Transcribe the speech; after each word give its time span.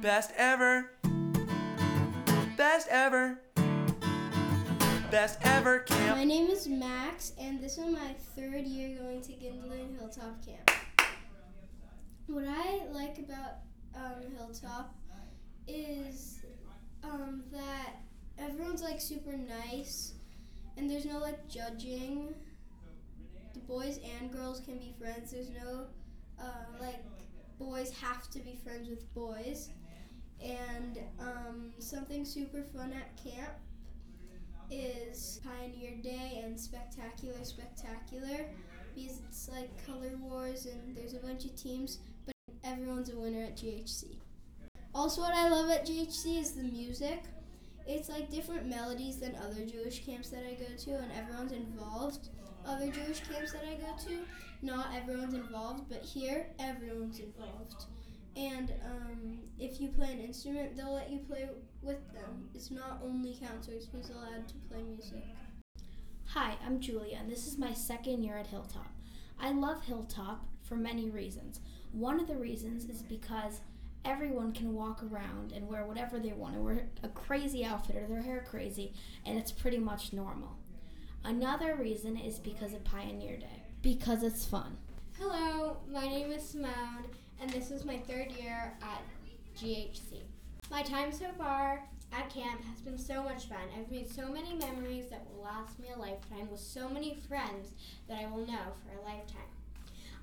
Best 0.00 0.30
ever. 0.36 0.92
Best 2.56 2.86
ever. 2.88 3.40
Best 5.10 5.40
ever 5.42 5.80
camp. 5.80 6.16
My 6.16 6.22
name 6.22 6.46
is 6.46 6.68
Max, 6.68 7.32
and 7.36 7.60
this 7.60 7.78
is 7.78 7.86
my 7.86 8.14
third 8.36 8.64
year 8.64 8.96
going 8.96 9.20
to 9.22 9.32
Gindling 9.32 9.98
Hilltop 9.98 10.44
Camp. 10.46 10.70
What 12.28 12.44
I 12.46 12.82
like 12.92 13.18
about 13.18 13.58
um, 13.96 14.30
Hilltop 14.36 14.94
is 15.66 16.44
um, 17.02 17.42
that 17.50 17.96
everyone's 18.38 18.82
like 18.82 19.00
super 19.00 19.36
nice, 19.36 20.12
and 20.76 20.88
there's 20.88 21.06
no 21.06 21.18
like 21.18 21.48
judging. 21.48 22.34
The 23.52 23.60
boys 23.60 23.98
and 24.20 24.30
girls 24.30 24.60
can 24.60 24.78
be 24.78 24.94
friends. 24.96 25.32
There's 25.32 25.50
no 25.50 25.86
uh, 26.40 26.44
like 26.80 27.02
boys 27.58 27.90
have 28.00 28.30
to 28.30 28.38
be 28.38 28.56
friends 28.62 28.88
with 28.88 29.12
boys. 29.12 29.70
And 30.42 30.98
um, 31.20 31.72
something 31.78 32.24
super 32.24 32.62
fun 32.62 32.92
at 32.92 33.16
camp 33.22 33.52
is 34.70 35.40
Pioneer 35.44 35.96
Day 36.02 36.42
and 36.44 36.58
Spectacular 36.58 37.42
Spectacular 37.42 38.46
because 38.94 39.20
it's 39.28 39.48
like 39.48 39.70
color 39.86 40.16
wars 40.20 40.66
and 40.66 40.96
there's 40.96 41.14
a 41.14 41.18
bunch 41.18 41.44
of 41.44 41.54
teams, 41.56 41.98
but 42.26 42.34
everyone's 42.64 43.10
a 43.10 43.16
winner 43.16 43.44
at 43.44 43.56
GHC. 43.56 44.16
Also, 44.94 45.20
what 45.20 45.34
I 45.34 45.48
love 45.48 45.70
at 45.70 45.86
GHC 45.86 46.40
is 46.40 46.52
the 46.52 46.64
music. 46.64 47.22
It's 47.86 48.08
like 48.08 48.30
different 48.30 48.66
melodies 48.66 49.18
than 49.18 49.34
other 49.36 49.64
Jewish 49.64 50.04
camps 50.04 50.28
that 50.30 50.44
I 50.44 50.54
go 50.54 50.66
to, 50.76 50.90
and 50.90 51.12
everyone's 51.12 51.52
involved. 51.52 52.28
Other 52.66 52.90
Jewish 52.90 53.20
camps 53.20 53.52
that 53.52 53.62
I 53.64 53.74
go 53.74 53.96
to, 54.08 54.18
not 54.60 54.88
everyone's 54.94 55.34
involved, 55.34 55.88
but 55.88 56.02
here, 56.02 56.48
everyone's 56.58 57.18
involved. 57.20 57.86
And 58.38 58.72
um, 58.84 59.38
if 59.58 59.80
you 59.80 59.88
play 59.88 60.12
an 60.12 60.20
instrument, 60.20 60.76
they'll 60.76 60.94
let 60.94 61.10
you 61.10 61.18
play 61.18 61.48
with 61.82 62.12
them. 62.12 62.48
It's 62.54 62.70
not 62.70 63.00
only 63.04 63.36
counselors 63.42 63.88
who's 63.90 64.10
allowed 64.10 64.46
to 64.46 64.54
play 64.70 64.80
music. 64.84 65.24
Hi, 66.26 66.54
I'm 66.64 66.78
Julia, 66.78 67.16
and 67.18 67.28
this 67.28 67.48
is 67.48 67.58
my 67.58 67.72
second 67.72 68.22
year 68.22 68.36
at 68.36 68.46
Hilltop. 68.46 68.92
I 69.40 69.50
love 69.50 69.82
Hilltop 69.82 70.46
for 70.62 70.76
many 70.76 71.10
reasons. 71.10 71.58
One 71.90 72.20
of 72.20 72.28
the 72.28 72.36
reasons 72.36 72.84
is 72.84 73.02
because 73.02 73.60
everyone 74.04 74.52
can 74.52 74.72
walk 74.72 75.02
around 75.02 75.50
and 75.50 75.66
wear 75.66 75.84
whatever 75.84 76.20
they 76.20 76.32
want 76.32 76.54
to 76.54 76.60
wear 76.60 76.86
a 77.02 77.08
crazy 77.08 77.64
outfit 77.64 77.96
or 77.96 78.06
their 78.06 78.22
hair 78.22 78.46
crazy, 78.48 78.92
and 79.26 79.36
it's 79.36 79.50
pretty 79.50 79.78
much 79.78 80.12
normal. 80.12 80.56
Another 81.24 81.74
reason 81.74 82.16
is 82.16 82.38
because 82.38 82.72
of 82.72 82.84
Pioneer 82.84 83.36
Day, 83.36 83.64
because 83.82 84.22
it's 84.22 84.44
fun. 84.44 84.76
Hello, 85.18 85.78
my 85.90 86.06
name 86.06 86.30
is 86.30 86.48
Simone, 86.48 87.06
and 87.40 87.50
this 87.50 87.70
is 87.70 87.84
my 87.84 87.98
third 87.98 88.32
year 88.32 88.72
at 88.82 89.02
GHC. 89.56 90.22
My 90.70 90.82
time 90.82 91.12
so 91.12 91.26
far 91.36 91.82
at 92.12 92.30
camp 92.30 92.64
has 92.64 92.80
been 92.80 92.98
so 92.98 93.22
much 93.22 93.46
fun. 93.46 93.58
I've 93.76 93.90
made 93.90 94.10
so 94.10 94.28
many 94.28 94.54
memories 94.54 95.06
that 95.10 95.26
will 95.26 95.44
last 95.44 95.78
me 95.78 95.88
a 95.94 95.98
lifetime 95.98 96.50
with 96.50 96.60
so 96.60 96.88
many 96.88 97.16
friends 97.28 97.72
that 98.08 98.18
I 98.18 98.26
will 98.26 98.46
know 98.46 98.72
for 98.82 98.98
a 98.98 99.04
lifetime. 99.04 99.40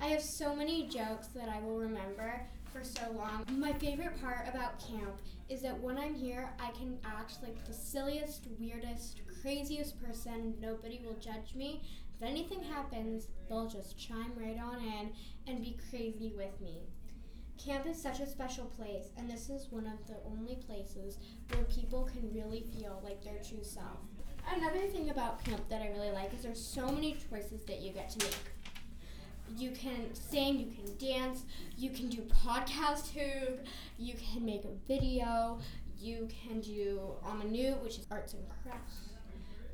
I 0.00 0.06
have 0.06 0.22
so 0.22 0.54
many 0.54 0.88
jokes 0.88 1.28
that 1.28 1.48
I 1.48 1.60
will 1.60 1.78
remember 1.78 2.40
for 2.72 2.82
so 2.82 3.02
long. 3.16 3.44
My 3.48 3.72
favorite 3.74 4.20
part 4.20 4.48
about 4.48 4.80
camp 4.80 5.20
is 5.48 5.62
that 5.62 5.80
when 5.80 5.96
I'm 5.96 6.14
here, 6.14 6.50
I 6.58 6.70
can 6.72 6.98
act 7.04 7.38
like 7.42 7.64
the 7.64 7.72
silliest, 7.72 8.48
weirdest, 8.58 9.20
craziest 9.40 10.02
person. 10.02 10.54
Nobody 10.60 11.00
will 11.04 11.14
judge 11.14 11.54
me. 11.54 11.82
If 12.16 12.26
anything 12.26 12.62
happens, 12.62 13.28
they'll 13.48 13.68
just 13.68 13.98
chime 13.98 14.32
right 14.36 14.58
on 14.58 14.80
in 14.80 15.12
and 15.46 15.62
be 15.62 15.78
crazy 15.90 16.32
with 16.36 16.60
me. 16.60 16.80
Camp 17.58 17.86
is 17.86 18.00
such 18.00 18.20
a 18.20 18.26
special 18.26 18.66
place, 18.66 19.06
and 19.16 19.30
this 19.30 19.48
is 19.48 19.68
one 19.70 19.86
of 19.86 20.06
the 20.06 20.16
only 20.26 20.56
places 20.56 21.18
where 21.50 21.64
people 21.64 22.04
can 22.04 22.30
really 22.34 22.60
feel 22.60 23.00
like 23.02 23.22
their 23.24 23.38
true 23.42 23.62
self. 23.62 23.98
Another 24.54 24.86
thing 24.88 25.08
about 25.10 25.42
camp 25.44 25.66
that 25.70 25.80
I 25.80 25.88
really 25.88 26.10
like 26.10 26.34
is 26.34 26.42
there's 26.42 26.62
so 26.62 26.90
many 26.90 27.16
choices 27.30 27.64
that 27.64 27.80
you 27.80 27.92
get 27.92 28.10
to 28.10 28.26
make. 28.26 28.36
You 29.56 29.70
can 29.70 30.14
sing, 30.14 30.58
you 30.58 30.66
can 30.66 30.96
dance, 30.98 31.44
you 31.76 31.90
can 31.90 32.08
do 32.08 32.22
podcast 32.22 33.12
hoog, 33.14 33.58
you 33.98 34.14
can 34.14 34.44
make 34.44 34.64
a 34.64 34.72
video, 34.86 35.58
you 35.98 36.28
can 36.28 36.60
do 36.60 37.00
Amanut, 37.24 37.82
which 37.82 37.98
is 37.98 38.06
arts 38.10 38.34
and 38.34 38.42
crafts. 38.62 38.96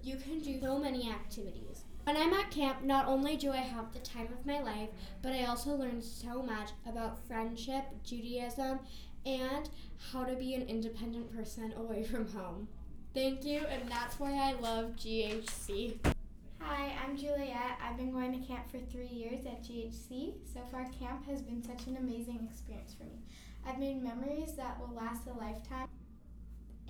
You 0.02 0.16
can 0.16 0.38
do 0.38 0.60
so 0.60 0.78
many 0.78 1.10
activities. 1.10 1.84
When 2.10 2.20
I'm 2.20 2.34
at 2.34 2.50
camp, 2.50 2.82
not 2.82 3.06
only 3.06 3.36
do 3.36 3.52
I 3.52 3.58
have 3.58 3.92
the 3.92 4.00
time 4.00 4.26
of 4.36 4.44
my 4.44 4.60
life, 4.60 4.88
but 5.22 5.30
I 5.30 5.44
also 5.44 5.70
learn 5.76 6.02
so 6.02 6.42
much 6.42 6.70
about 6.84 7.24
friendship, 7.28 7.84
Judaism, 8.02 8.80
and 9.24 9.70
how 10.10 10.24
to 10.24 10.34
be 10.34 10.54
an 10.54 10.62
independent 10.62 11.32
person 11.32 11.72
away 11.76 12.02
from 12.02 12.26
home. 12.32 12.66
Thank 13.14 13.44
you, 13.44 13.60
and 13.60 13.88
that's 13.88 14.18
why 14.18 14.32
I 14.32 14.60
love 14.60 14.96
GHC. 14.96 15.98
Hi, 16.58 16.96
I'm 17.06 17.16
Juliet. 17.16 17.78
I've 17.80 17.96
been 17.96 18.10
going 18.10 18.32
to 18.32 18.44
camp 18.44 18.68
for 18.68 18.78
three 18.78 19.06
years 19.06 19.46
at 19.46 19.62
GHC. 19.62 20.34
So 20.52 20.62
far, 20.68 20.86
camp 20.98 21.24
has 21.26 21.42
been 21.42 21.62
such 21.62 21.86
an 21.86 21.96
amazing 21.96 22.48
experience 22.50 22.92
for 22.92 23.04
me. 23.04 23.20
I've 23.64 23.78
made 23.78 24.02
memories 24.02 24.54
that 24.54 24.80
will 24.80 24.96
last 24.96 25.28
a 25.28 25.32
lifetime 25.38 25.86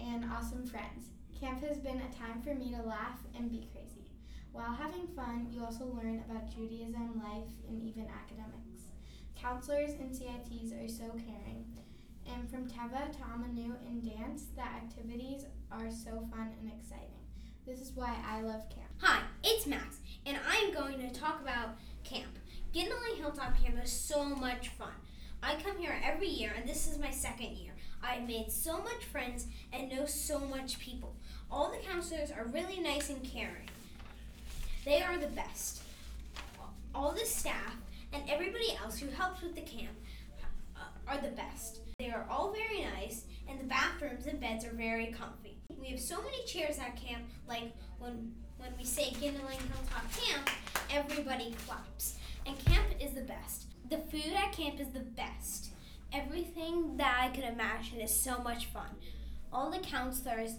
and 0.02 0.25
awesome 0.32 0.66
friends. 0.66 1.10
Camp 1.38 1.62
has 1.62 1.76
been 1.76 2.00
a 2.00 2.19
time 2.19 2.41
for 2.41 2.54
me 2.54 2.70
to 2.70 2.81
laugh 2.81 3.19
and 3.37 3.50
be 3.50 3.69
crazy. 3.70 4.00
While 4.53 4.72
having 4.72 5.06
fun, 5.15 5.47
you 5.53 5.65
also 5.65 5.87
learn 5.87 6.25
about 6.28 6.50
Judaism, 6.55 7.22
life, 7.22 7.50
and 7.69 7.81
even 7.83 8.06
academics. 8.09 8.91
Counselors 9.41 9.93
and 10.00 10.15
CITs 10.15 10.72
are 10.72 10.88
so 10.88 11.11
caring. 11.11 11.65
And 12.27 12.50
from 12.50 12.66
Teva 12.66 13.12
to 13.12 13.19
Amanu 13.19 13.75
and 13.87 14.05
dance, 14.05 14.47
the 14.55 14.62
activities 14.62 15.44
are 15.71 15.91
so 15.91 16.27
fun 16.31 16.50
and 16.61 16.71
exciting. 16.71 17.06
This 17.66 17.81
is 17.81 17.93
why 17.94 18.16
I 18.27 18.41
love 18.43 18.69
camp. 18.69 18.91
Hi, 18.99 19.22
it's 19.44 19.66
Max, 19.66 19.99
and 20.27 20.37
I'm 20.49 20.75
going 20.75 20.99
to 21.00 21.11
talk 21.11 21.41
about 21.41 21.77
camp. 22.05 22.38
Gindling 22.72 23.17
Hilltop 23.19 23.61
Camp 23.62 23.77
is 23.82 23.93
so 23.93 24.25
much 24.25 24.69
fun. 24.69 24.93
I 25.43 25.55
come 25.56 25.78
here 25.78 25.97
every 26.05 26.28
year, 26.28 26.53
and 26.56 26.69
this 26.69 26.87
is 26.87 26.99
my 26.99 27.11
second 27.11 27.56
year. 27.56 27.72
I've 28.03 28.27
made 28.27 28.50
so 28.50 28.78
much 28.78 29.05
friends 29.05 29.47
and 29.72 29.91
know 29.91 30.06
so 30.06 30.38
much 30.41 30.78
people. 30.81 31.15
All 31.50 31.71
the 31.71 31.78
counselors 31.78 32.31
are 32.31 32.44
really 32.47 32.81
nice 32.81 33.11
and 33.11 33.22
caring. 33.22 33.69
They 34.85 35.03
are 35.03 35.19
the 35.19 35.27
best. 35.29 35.83
All 36.95 37.13
the 37.13 37.25
staff 37.25 37.77
and 38.13 38.23
everybody 38.29 38.77
else 38.83 38.99
who 38.99 39.09
helps 39.09 39.43
with 39.43 39.55
the 39.55 39.61
camp 39.61 39.97
uh, 40.77 40.81
are 41.07 41.21
the 41.21 41.29
best. 41.29 41.81
They 41.99 42.11
are 42.11 42.27
all 42.31 42.53
very 42.53 42.83
nice, 42.83 43.25
and 43.49 43.61
the 43.61 43.65
bathrooms 43.65 44.27
and 44.27 44.41
beds 44.41 44.65
are 44.65 44.73
very 44.73 45.07
comfy. 45.07 45.59
We 45.79 45.89
have 45.89 46.01
so 46.01 46.23
many 46.23 46.45
chairs 46.45 46.79
at 46.79 46.97
camp, 46.97 47.25
like 47.47 47.73
when 47.99 48.33
when 48.59 48.73
we 48.77 48.85
say 48.85 49.11
Gindling 49.13 49.59
Hilltop 49.59 50.13
Camp, 50.13 50.51
everybody 50.91 51.55
claps. 51.67 52.17
And 52.45 52.62
camp 52.67 52.87
is 53.01 53.12
the 53.12 53.23
best. 53.23 53.67
The 53.89 53.99
food 53.99 54.35
at 54.37 54.53
camp 54.53 54.81
is 54.81 54.89
the 54.89 55.01
best. 55.01 55.71
Everything 56.12 56.97
that 56.99 57.19
I 57.21 57.35
could 57.35 57.45
imagine 57.45 58.01
is 58.01 58.15
so 58.15 58.39
much 58.43 58.67
fun. 58.67 58.97
All 59.51 59.71
the 59.71 59.79
counselors 59.79 60.57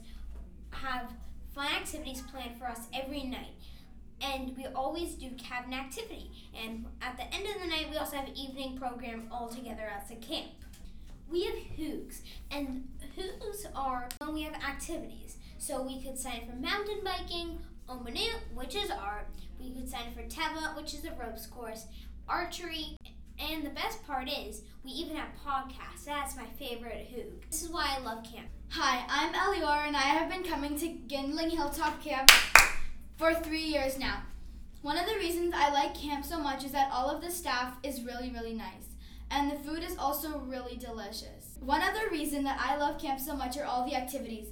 have 0.72 1.12
fun 1.54 1.68
activities 1.68 2.22
planned 2.22 2.58
for 2.58 2.66
us 2.66 2.88
every 2.92 3.24
night. 3.24 3.54
And 4.22 4.56
we 4.56 4.68
always 4.68 5.16
do 5.16 5.30
cabin 5.32 5.74
activity. 5.74 6.32
And 6.56 6.86
at 7.02 7.18
the 7.18 7.24
end 7.34 7.48
of 7.48 7.62
the 7.62 7.68
night, 7.68 7.88
we 7.90 7.98
also 7.98 8.18
have 8.18 8.28
an 8.28 8.38
evening 8.38 8.78
program 8.78 9.28
all 9.32 9.50
together 9.50 9.90
as 10.00 10.12
a 10.12 10.16
camp. 10.16 10.50
We 11.30 11.46
have 11.46 11.56
hoogs, 11.78 12.20
and 12.52 12.90
hoogs 13.18 13.66
are 13.74 14.10
when 14.20 14.34
we 14.34 14.44
have 14.44 14.54
activities. 14.56 15.38
So 15.58 15.82
we 15.82 16.02
could 16.02 16.20
sign 16.20 16.42
for 16.46 16.56
mountain 16.58 17.00
biking, 17.06 17.60
Omanut, 17.88 18.40
which 18.54 18.76
is 18.76 18.92
art. 18.92 19.28
We 19.60 19.72
could 19.72 19.90
sign 19.90 20.14
for 20.14 20.24
Teva, 20.24 20.76
which 20.76 20.94
is 20.94 21.06
a 21.06 21.12
ropes 21.14 21.46
course, 21.48 21.86
archery, 22.28 22.98
and 23.40 23.66
the 23.66 23.70
best 23.70 24.06
part 24.06 24.30
is 24.30 24.62
we 24.84 24.92
even 24.92 25.16
have 25.16 25.30
podcasts. 25.46 26.06
That's 26.06 26.36
my 26.36 26.46
favorite 26.60 27.08
hoog. 27.14 27.50
This 27.50 27.64
is 27.64 27.70
why 27.70 27.96
I 27.98 28.04
love 28.04 28.24
camp. 28.24 28.48
Hi, 28.70 29.04
I'm 29.08 29.34
Elior, 29.34 29.88
and 29.88 29.96
I 29.96 30.02
have 30.02 30.30
been 30.30 30.44
coming 30.44 30.78
to 30.80 30.88
Gindling 30.88 31.50
Hilltop 31.50 32.04
Camp 32.04 32.30
for 33.22 33.36
three 33.36 33.62
years 33.62 34.00
now. 34.00 34.24
One 34.82 34.98
of 34.98 35.06
the 35.06 35.14
reasons 35.14 35.54
I 35.56 35.72
like 35.72 35.94
camp 35.94 36.26
so 36.26 36.40
much 36.40 36.64
is 36.64 36.72
that 36.72 36.90
all 36.92 37.08
of 37.08 37.22
the 37.22 37.30
staff 37.30 37.76
is 37.84 38.02
really, 38.02 38.32
really 38.32 38.56
nice, 38.56 38.96
and 39.30 39.52
the 39.52 39.60
food 39.60 39.84
is 39.84 39.96
also 39.96 40.40
really 40.40 40.76
delicious. 40.76 41.56
One 41.60 41.84
other 41.84 42.10
reason 42.10 42.44
that 42.46 42.60
I 42.60 42.78
love 42.78 43.00
camp 43.00 43.20
so 43.20 43.36
much 43.36 43.60
are 43.60 43.64
all 43.64 43.86
the 43.86 43.96
activities. 43.96 44.48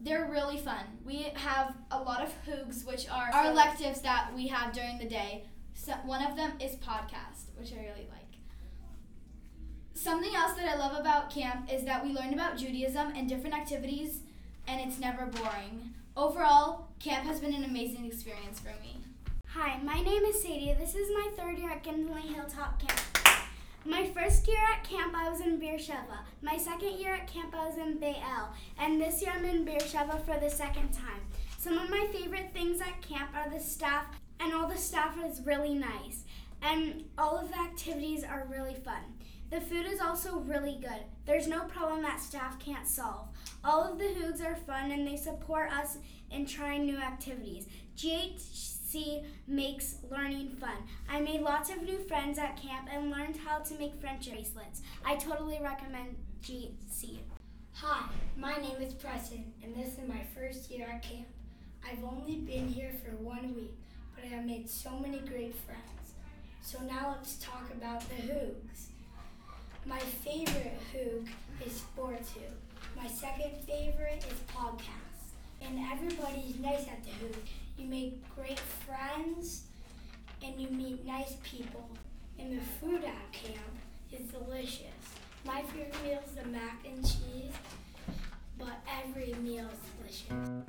They're 0.00 0.24
really 0.24 0.56
fun. 0.56 0.86
We 1.04 1.32
have 1.34 1.74
a 1.90 2.00
lot 2.00 2.22
of 2.22 2.32
hoogs, 2.46 2.86
which 2.86 3.06
are 3.10 3.28
our 3.30 3.50
electives 3.50 4.00
that 4.00 4.30
we 4.34 4.46
have 4.46 4.72
during 4.72 4.96
the 4.96 5.04
day. 5.04 5.44
So 5.74 5.92
one 6.06 6.24
of 6.24 6.34
them 6.34 6.52
is 6.60 6.76
podcast, 6.76 7.50
which 7.58 7.74
I 7.74 7.80
really 7.80 8.08
like. 8.08 8.38
Something 9.92 10.34
else 10.34 10.54
that 10.54 10.66
I 10.66 10.76
love 10.76 10.98
about 10.98 11.28
camp 11.28 11.70
is 11.70 11.84
that 11.84 12.02
we 12.02 12.14
learn 12.14 12.32
about 12.32 12.56
Judaism 12.56 13.12
and 13.14 13.28
different 13.28 13.54
activities, 13.54 14.20
and 14.66 14.80
it's 14.80 14.98
never 14.98 15.26
boring. 15.26 15.87
Overall, 16.18 16.88
camp 16.98 17.24
has 17.26 17.38
been 17.38 17.54
an 17.54 17.62
amazing 17.62 18.04
experience 18.04 18.58
for 18.58 18.74
me. 18.82 18.96
Hi, 19.50 19.78
my 19.84 20.00
name 20.00 20.24
is 20.24 20.42
Sadie. 20.42 20.74
This 20.76 20.96
is 20.96 21.08
my 21.14 21.30
third 21.36 21.58
year 21.58 21.70
at 21.70 21.84
Gindling 21.84 22.34
Hilltop 22.34 22.80
Camp. 22.80 23.48
My 23.84 24.04
first 24.04 24.48
year 24.48 24.58
at 24.74 24.82
camp, 24.82 25.14
I 25.16 25.30
was 25.30 25.40
in 25.40 25.60
Beersheba. 25.60 26.24
My 26.42 26.56
second 26.56 26.98
year 26.98 27.14
at 27.14 27.28
camp, 27.28 27.54
I 27.54 27.68
was 27.68 27.78
in 27.78 28.00
Be'el. 28.00 28.52
And 28.80 29.00
this 29.00 29.22
year, 29.22 29.30
I'm 29.32 29.44
in 29.44 29.64
Beersheba 29.64 30.20
for 30.26 30.36
the 30.40 30.50
second 30.50 30.92
time. 30.92 31.20
Some 31.56 31.78
of 31.78 31.88
my 31.88 32.08
favorite 32.12 32.52
things 32.52 32.80
at 32.80 33.00
camp 33.00 33.30
are 33.36 33.48
the 33.48 33.60
staff, 33.60 34.06
and 34.40 34.52
all 34.52 34.66
the 34.66 34.76
staff 34.76 35.16
is 35.24 35.46
really 35.46 35.74
nice. 35.74 36.24
And 36.62 37.04
all 37.16 37.38
of 37.38 37.48
the 37.50 37.60
activities 37.60 38.24
are 38.24 38.48
really 38.50 38.74
fun. 38.74 39.02
The 39.50 39.60
food 39.62 39.86
is 39.86 40.00
also 40.00 40.40
really 40.40 40.78
good. 40.80 41.04
There's 41.24 41.48
no 41.48 41.60
problem 41.60 42.02
that 42.02 42.20
staff 42.20 42.58
can't 42.58 42.86
solve. 42.86 43.28
All 43.64 43.82
of 43.82 43.98
the 43.98 44.04
Hoogs 44.04 44.44
are 44.44 44.54
fun 44.54 44.90
and 44.90 45.06
they 45.06 45.16
support 45.16 45.72
us 45.72 45.96
in 46.30 46.44
trying 46.44 46.84
new 46.84 46.98
activities. 46.98 47.66
GHC 47.96 49.24
makes 49.46 49.96
learning 50.10 50.50
fun. 50.60 50.76
I 51.08 51.20
made 51.20 51.40
lots 51.40 51.70
of 51.70 51.82
new 51.82 51.98
friends 51.98 52.38
at 52.38 52.60
camp 52.60 52.88
and 52.92 53.10
learned 53.10 53.38
how 53.38 53.60
to 53.60 53.74
make 53.78 53.98
friendship 53.98 54.34
bracelets. 54.34 54.82
I 55.02 55.16
totally 55.16 55.58
recommend 55.62 56.16
GHC. 56.42 57.20
Hi, 57.72 58.06
my 58.36 58.56
name 58.56 58.82
is 58.82 58.92
Preston, 58.92 59.52
and 59.62 59.74
this 59.74 59.94
is 59.94 60.08
my 60.08 60.20
first 60.34 60.70
year 60.70 60.88
at 60.92 61.02
camp. 61.02 61.26
I've 61.82 62.04
only 62.04 62.36
been 62.36 62.68
here 62.68 62.92
for 63.02 63.16
one 63.16 63.54
week, 63.54 63.78
but 64.14 64.24
I 64.24 64.28
have 64.28 64.44
made 64.44 64.68
so 64.68 64.98
many 64.98 65.20
great 65.20 65.54
friends. 65.54 66.12
So 66.60 66.80
now 66.82 67.14
let's 67.16 67.36
talk 67.38 67.70
about 67.72 68.00
the 68.08 68.16
Hoogs. 68.16 68.88
My 69.88 70.00
favorite 70.00 70.78
Hoog 70.92 71.26
is 71.64 71.72
Sports 71.76 72.32
Hoog. 72.32 72.52
My 72.94 73.08
second 73.08 73.52
favorite 73.66 74.22
is 74.30 74.38
podcasts. 74.54 75.32
And 75.62 75.78
everybody's 75.90 76.58
nice 76.60 76.86
at 76.88 77.02
the 77.04 77.10
Hoog. 77.24 77.36
You 77.78 77.88
make 77.88 78.22
great 78.36 78.60
friends 78.60 79.62
and 80.44 80.60
you 80.60 80.68
meet 80.68 81.06
nice 81.06 81.36
people. 81.42 81.88
And 82.38 82.58
the 82.58 82.62
food 82.62 83.02
at 83.02 83.32
camp 83.32 83.78
is 84.12 84.28
delicious. 84.28 84.84
My 85.46 85.62
favorite 85.62 85.94
meal 86.04 86.20
is 86.26 86.32
the 86.32 86.46
mac 86.48 86.84
and 86.84 87.02
cheese, 87.02 87.54
but 88.58 88.84
every 89.02 89.32
meal 89.42 89.64
is 89.72 89.78
delicious. 89.96 90.64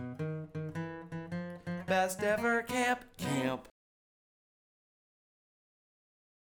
Best 1.88 2.24
ever 2.24 2.62
camp, 2.62 3.04
camp. 3.18 3.68